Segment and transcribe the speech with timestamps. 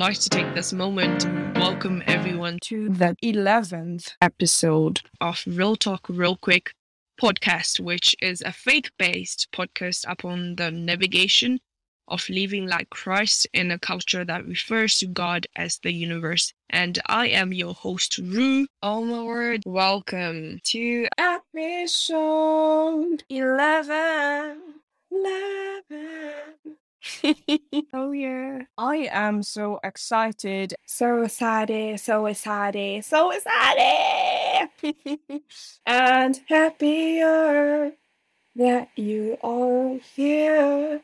[0.00, 6.06] like to take this moment to welcome everyone to the 11th episode of Real Talk
[6.08, 6.72] Real Quick
[7.20, 11.60] podcast, which is a faith based podcast upon the navigation
[12.08, 16.54] of living like Christ in a culture that refers to God as the universe.
[16.70, 18.68] And I am your host, Rue.
[18.82, 24.62] Oh my word, welcome to episode 11.
[25.12, 26.79] 11.
[27.94, 28.62] Oh yeah.
[28.76, 30.74] I am so excited.
[30.86, 34.68] So excited, so excited, so excited.
[35.86, 37.92] and happier
[38.56, 41.00] that you are here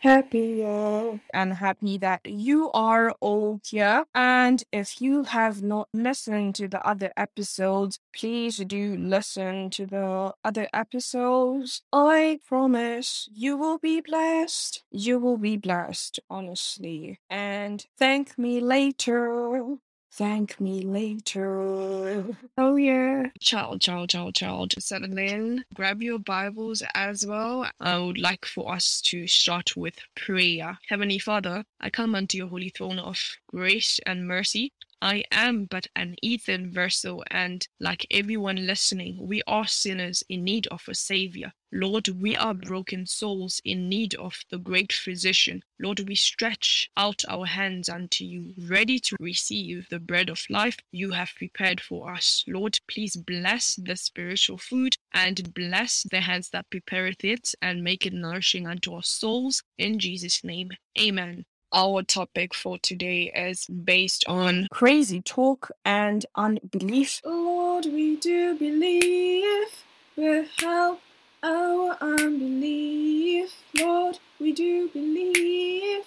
[0.00, 4.04] happier and happy that you are all here.
[4.14, 10.32] And if you have not listened to the other episodes, please do listen to the
[10.44, 11.82] other episodes.
[11.92, 14.82] I promise you will be blessed.
[14.90, 17.20] You will be blessed, honestly.
[17.28, 19.76] And thank me later.
[20.12, 22.24] Thank me later.
[22.58, 23.28] Oh, yeah.
[23.40, 24.74] Child, child, child, child.
[24.78, 25.64] Settle in.
[25.74, 27.70] Grab your Bibles as well.
[27.80, 30.78] I would like for us to start with prayer.
[30.88, 34.72] Heavenly Father, I come unto your holy throne of grace and mercy.
[35.00, 40.66] I am but an earthen vessel, and like everyone listening, we are sinners in need
[40.66, 41.52] of a Savior.
[41.72, 45.62] Lord, we are broken souls in need of the great physician.
[45.78, 50.78] Lord, we stretch out our hands unto you, ready to receive the bread of life
[50.90, 52.44] you have prepared for us.
[52.48, 58.04] Lord, please bless the spiritual food and bless the hands that prepareth it and make
[58.04, 59.62] it nourishing unto our souls.
[59.78, 61.44] In Jesus' name, amen.
[61.72, 67.20] Our topic for today is based on crazy talk and unbelief.
[67.24, 69.84] Lord, we do believe
[70.16, 71.00] will help
[71.42, 73.52] our unbelief.
[73.76, 76.04] Lord, we do believe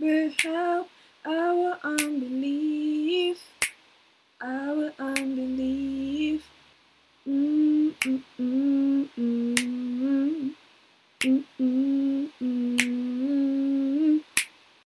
[0.00, 0.88] but help
[1.24, 3.38] our unbelief.
[4.42, 6.44] Our unbelief.
[7.28, 10.54] Mm, mm, mm, mm,
[11.22, 14.20] mm, mm, mm.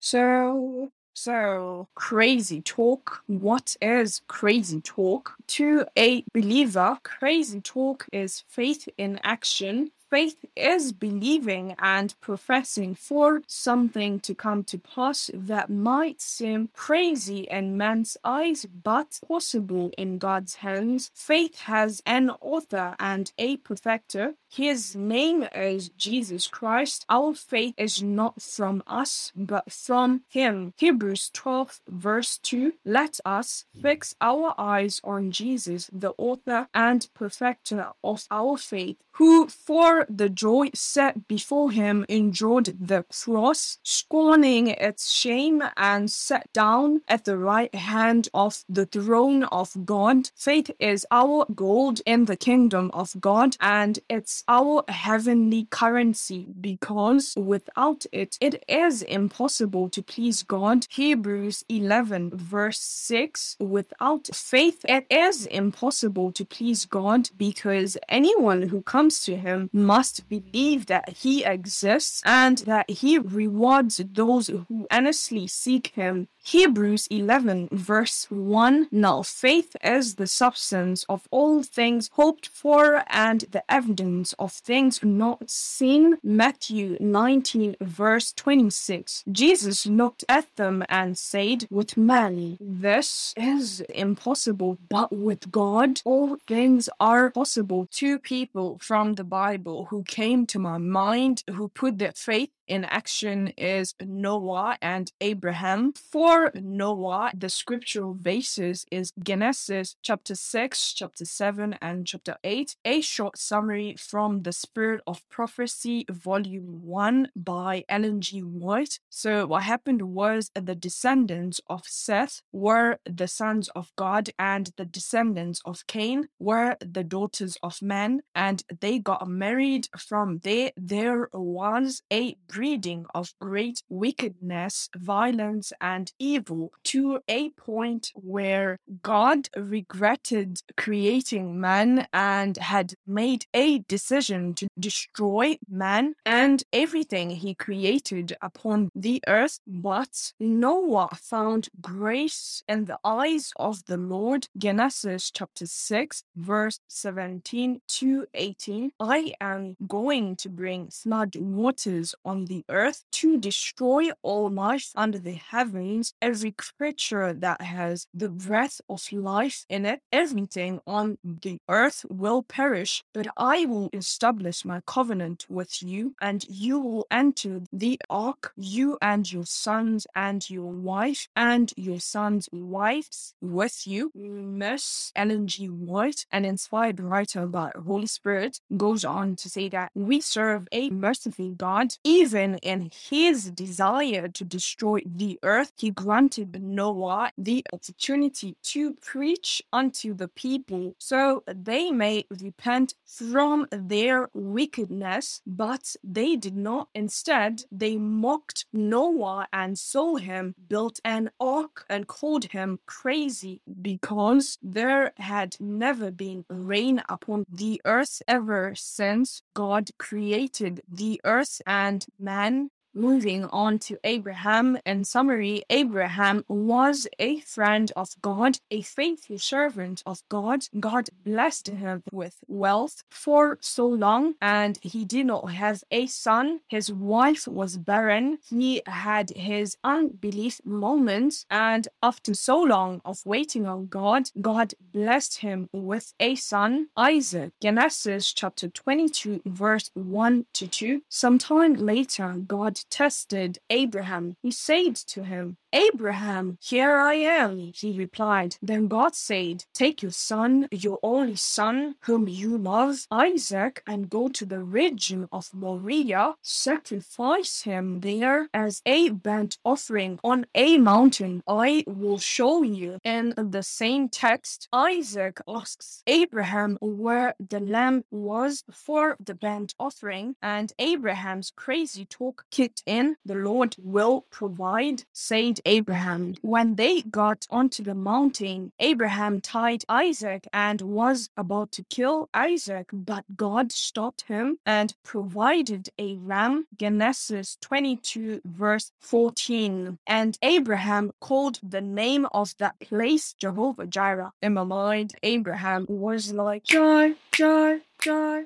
[0.00, 3.22] So, so crazy talk.
[3.26, 5.34] What is crazy talk?
[5.48, 9.90] To a believer, crazy talk is faith in action.
[10.12, 17.48] Faith is believing and professing for something to come to pass that might seem crazy
[17.50, 21.10] in man's eyes, but possible in God's hands.
[21.14, 24.34] Faith has an author and a perfecter.
[24.50, 27.06] His name is Jesus Christ.
[27.08, 30.74] Our faith is not from us, but from Him.
[30.76, 32.74] Hebrews 12, verse 2.
[32.84, 39.48] Let us fix our eyes on Jesus, the author and perfecter of our faith, who
[39.48, 47.02] for the joy set before him endured the cross, scorning its shame, and sat down
[47.08, 50.30] at the right hand of the throne of God.
[50.36, 57.34] Faith is our gold in the kingdom of God, and it's our heavenly currency because
[57.36, 60.86] without it, it is impossible to please God.
[60.90, 68.82] Hebrews 11, verse 6 Without faith, it is impossible to please God because anyone who
[68.82, 75.46] comes to him must believe that he exists and that he rewards those who earnestly
[75.46, 76.28] seek him.
[76.44, 83.42] Hebrews 11, verse 1 Now faith is the substance of all things hoped for and
[83.52, 86.18] the evidence of things not seen.
[86.24, 89.22] Matthew 19, verse 26.
[89.30, 96.38] Jesus looked at them and said, With man, this is impossible, but with God, all
[96.48, 97.86] things are possible.
[97.90, 102.84] Two people from the Bible who came to my mind who put their faith in
[102.84, 105.92] action is Noah and Abraham.
[105.92, 112.76] For Noah, the scriptural basis is Genesis chapter 6, chapter 7, and chapter 8.
[112.84, 118.40] A short summary from The Spirit of Prophecy, volume 1 by Ellen G.
[118.40, 118.98] White.
[119.08, 124.84] So, what happened was the descendants of Seth were the sons of God, and the
[124.84, 129.88] descendants of Cain were the daughters of men, and they got married.
[129.98, 138.12] From there, there was a breeding of great wickedness, violence, and evil to a point
[138.14, 147.30] where God regretted creating man and had made a decision to destroy man and everything
[147.30, 149.58] he created upon the earth.
[149.66, 154.48] But Noah found grace in the eyes of the Lord.
[154.56, 158.92] Genesis chapter 6, verse 17 to 18.
[159.00, 165.18] I am going to bring flood waters on the earth to destroy all life under
[165.18, 171.58] the heavens, every creature that has the breath of life in it, everything on the
[171.68, 177.62] earth will perish, but I will establish my covenant with you, and you will enter
[177.72, 184.10] the ark, you and your sons and your wife and your sons' wives with you.
[184.14, 185.66] Miss Ellen G.
[185.66, 190.90] White, an inspired writer by Holy Spirit, goes on to say that we serve a
[190.90, 191.94] merciful God.
[192.04, 199.62] Even in his desire to destroy the earth, he granted Noah the opportunity to preach
[199.72, 206.88] unto the people so they may repent from their wickedness, but they did not.
[206.94, 214.58] Instead, they mocked Noah and saw him, built an ark, and called him crazy because
[214.62, 222.06] there had never been rain upon the earth ever since God created the earth and
[222.22, 224.78] man Moving on to Abraham.
[224.84, 230.66] In summary, Abraham was a friend of God, a faithful servant of God.
[230.78, 236.60] God blessed him with wealth for so long, and he did not have a son.
[236.68, 238.38] His wife was barren.
[238.46, 245.38] He had his unbelief moments, and after so long of waiting on God, God blessed
[245.38, 247.52] him with a son, Isaac.
[247.62, 251.02] Genesis chapter 22, verse 1 to 2.
[251.08, 254.36] Sometime later, God tested Abraham.
[254.42, 258.56] He said to him, Abraham, here I am, he replied.
[258.60, 264.28] Then God said, Take your son, your only son, whom you love, Isaac, and go
[264.28, 271.42] to the region of Moriah, sacrifice him there as a burnt offering on a mountain
[271.48, 272.98] I will show you.
[273.02, 280.36] In the same text, Isaac asks Abraham where the lamb was for the burnt offering,
[280.42, 283.16] and Abraham's crazy talk kicked in.
[283.24, 286.34] The Lord will provide, said Abraham.
[286.42, 292.88] When they got onto the mountain, Abraham tied Isaac and was about to kill Isaac,
[292.92, 296.66] but God stopped him and provided a ram.
[296.76, 299.98] Genesis 22, verse 14.
[300.06, 304.32] And Abraham called the name of that place Jehovah Jireh.
[304.42, 308.44] In my mind, Abraham was like, Jai, Jai, Jai,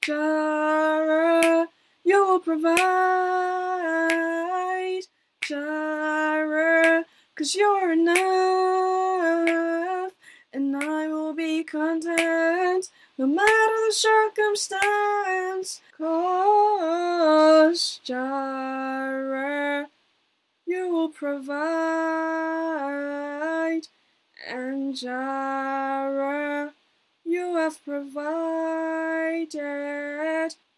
[0.00, 1.68] Jireh,
[2.04, 2.82] you will provide.
[5.42, 7.04] Jireh,
[7.34, 8.16] cause you're enough,
[10.52, 15.80] and I will be content no matter the circumstance.
[15.98, 19.88] Cause Jireh,
[20.64, 21.50] you will provide,
[24.48, 26.72] and Jireh,
[27.24, 29.52] you have provided.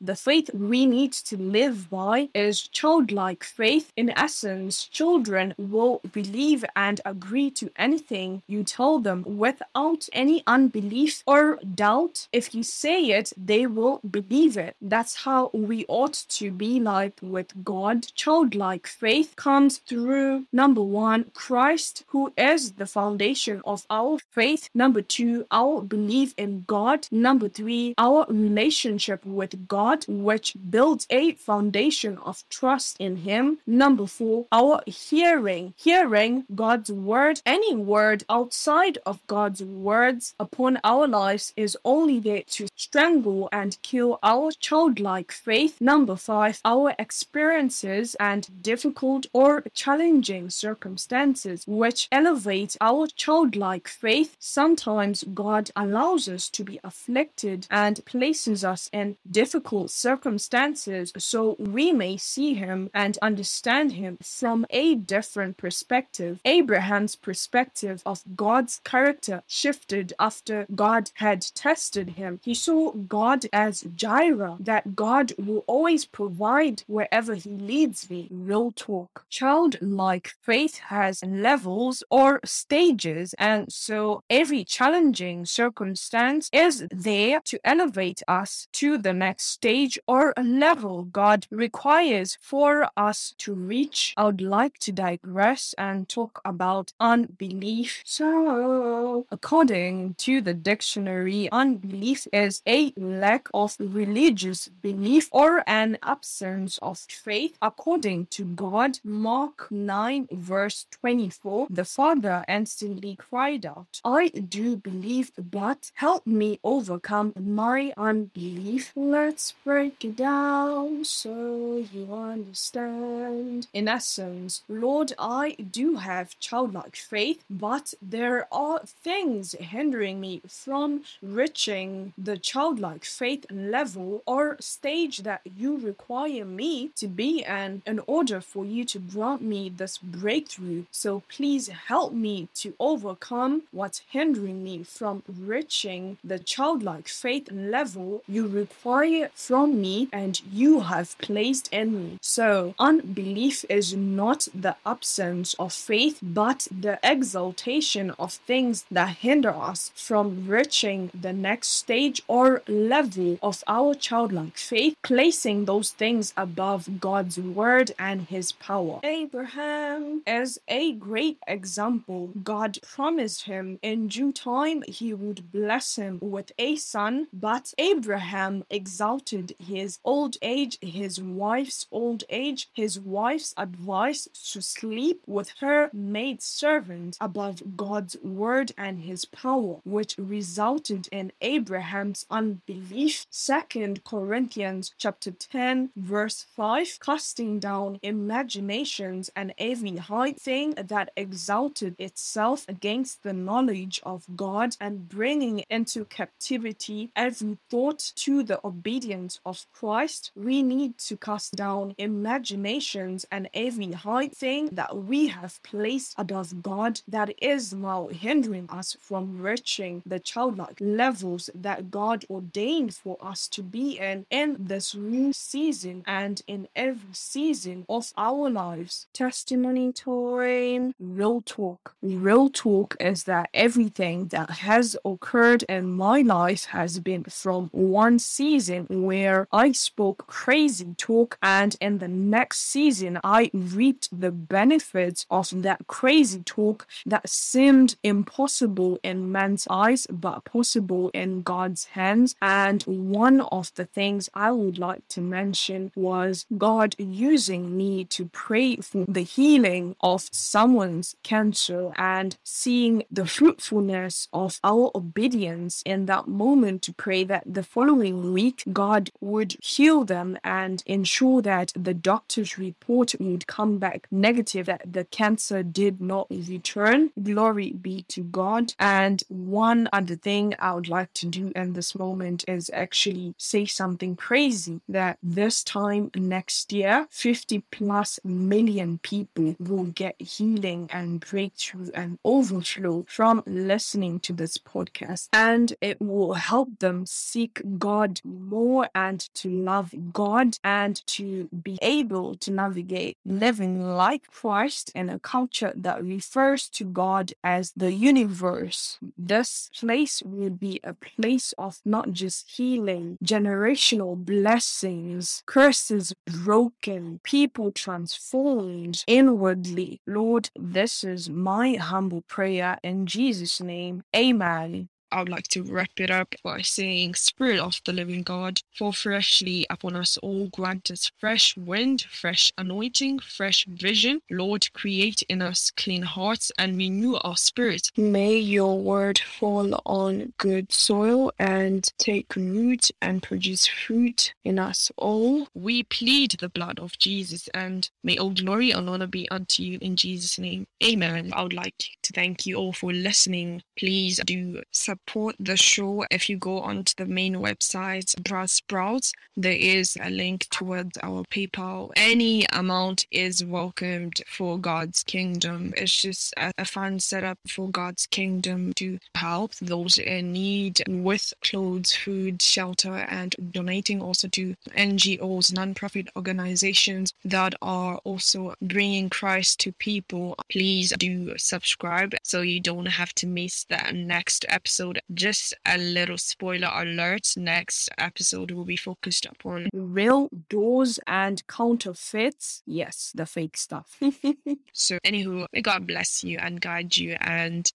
[0.05, 3.91] The faith we need to live by is childlike faith.
[3.97, 11.23] In essence, children will believe and agree to anything you tell them without any unbelief
[11.27, 12.29] or doubt.
[12.33, 14.77] If you say it, they will believe it.
[14.83, 18.07] That's how we ought to be like with God.
[18.15, 24.69] Childlike faith comes through number one, Christ, who is the foundation of our faith.
[24.75, 27.09] Number two, our belief in God.
[27.11, 29.94] Number three, our relationship with God.
[29.95, 33.59] God, which builds a foundation of trust in Him.
[33.67, 35.75] Number four, our hearing.
[35.77, 37.41] Hearing God's word.
[37.47, 43.79] Any word outside of God's words upon our lives is only there to strangle and
[43.83, 45.81] kill our childlike faith.
[45.81, 54.37] Number five, our experiences and difficult or challenging circumstances which elevate our childlike faith.
[54.39, 61.93] Sometimes God allows us to be afflicted and places us in difficult circumstances so we
[61.93, 66.39] may see him and understand him from a different perspective.
[66.45, 72.41] Abraham's perspective of God's character shifted after God had tested him.
[72.43, 78.29] He saw God as Jireh, that God will always provide wherever he leads me.
[78.31, 79.25] Real talk.
[79.31, 88.23] Childlike faith has levels or stages, and so every challenging circumstance is there to elevate
[88.29, 94.43] us to the next stage or level God requires for us to reach, I would
[94.43, 98.03] like to digress and talk about unbelief.
[98.05, 106.77] So, according to the dictionary, unbelief is a lack of religious belief or an absence
[106.83, 107.57] of faith.
[107.63, 115.33] According to God, Mark 9, verse 24, the father instantly cried out, I do believe,
[115.39, 118.93] but help me overcome my unbelief.
[118.95, 123.67] Let's break it down so you understand.
[123.73, 131.03] In essence, Lord, I do have childlike faith, but there are things hindering me from
[131.23, 138.01] reaching the childlike faith level or stage that you require me to be in in
[138.07, 140.85] order for you to grant me this breakthrough.
[140.91, 148.23] So please help me to overcome what's hindering me from reaching the childlike faith level
[148.29, 152.19] you require from me and you have placed in me.
[152.21, 159.55] So unbelief is not the absence of faith, but the exaltation of things that hinder
[159.71, 166.33] us from reaching the next stage or level of our childlike faith, placing those things
[166.37, 169.01] above God's word and his power.
[169.03, 172.31] Abraham is a great example.
[172.43, 178.65] God promised him in due time he would bless him with a son, but Abraham
[178.71, 185.91] exalted his old age, his wife's old age, his wife's advice to sleep with her
[185.93, 193.27] maid servant above God's word and his power, which resulted in Abraham's unbelief.
[193.31, 201.95] Second Corinthians chapter 10 verse 5 casting down imaginations and every high thing that exalted
[201.99, 209.24] itself against the knowledge of God and bringing into captivity every thought to the obedience
[209.45, 210.31] of Christ.
[210.35, 216.63] We need to cast down imaginations and every high thing that we have placed above
[216.63, 223.17] God that is now hindering us from reaching the childlike levels that God ordained for
[223.21, 229.07] us to be in in this new season and in every season of our lives.
[229.13, 231.95] Testimony time, real talk.
[232.03, 238.19] Real talk is that everything that has occurred in my life has been from one
[238.19, 245.25] season where I spoke crazy talk, and in the next season, I reaped the benefits
[245.31, 252.35] of that crazy talk that seemed impossible in man's eyes but possible in God's hands.
[252.43, 258.25] And one of the things I would like to mention was God using me to
[258.27, 266.07] pray for the healing of someone's cancer and seeing the fruitfulness of our obedience in
[266.07, 271.73] that moment to pray that the following week God would heal them and ensure that
[271.77, 277.11] the doctor's report would come back negative, that the cancer did not return.
[277.23, 278.75] Glory be to God.
[278.79, 283.65] And one other thing I would like to do in this moment is actually say
[283.65, 291.21] something crazy that this time next year, 50 plus million people will get healing and
[291.21, 295.29] breakthrough and overflow from listening to this podcast.
[295.33, 301.79] And it will help them seek God more and to love God and to be
[301.83, 307.93] able to navigate living like Christ in a culture that refers to God as the
[307.93, 308.99] universe.
[309.17, 317.73] This place will be a place of not just healing, generational blessings, curses broken, people
[317.73, 320.01] transformed inwardly.
[320.07, 324.03] Lord, this is my humble prayer in Jesus' name.
[324.15, 324.89] Amen.
[325.15, 328.91] I would like to wrap it up by saying, Spirit of the living God, fall
[328.91, 334.23] freshly upon us all, grant us fresh wind, fresh anointing, fresh vision.
[334.29, 337.93] Lord, create in us clean hearts and renew our spirit.
[337.97, 344.91] May your word fall on good soil and take root and produce fruit in us
[344.97, 345.47] all.
[345.55, 349.79] We plead the blood of Jesus and may all glory and honor be unto you
[349.81, 350.67] in Jesus' name.
[350.83, 351.31] Amen.
[351.37, 353.63] I would like to thank you all for listening.
[353.79, 359.53] Please do subscribe support the show, if you go onto the main website, Buzzsprout, there
[359.53, 361.91] is a link towards our PayPal.
[361.97, 365.75] Any amount is welcomed for God's kingdom.
[365.77, 371.33] It's just a, a fun setup for God's kingdom to help those in need with
[371.43, 379.61] clothes, food, shelter, and donating also to NGOs, non-profit organizations that are also bringing Christ
[379.61, 380.37] to people.
[380.51, 385.15] Please do subscribe so you don't have to miss the next episode episode.
[385.15, 392.63] Just a little spoiler alert next episode will be focused upon real doors and counterfeits.
[392.67, 394.01] Yes, the fake stuff.
[394.73, 397.17] so, anywho, may God bless you and guide you.
[397.21, 397.71] And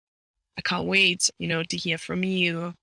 [0.57, 2.73] I can't wait, you know, to hear from you.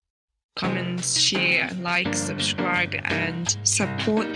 [0.57, 4.27] Comments, share, like, subscribe, and support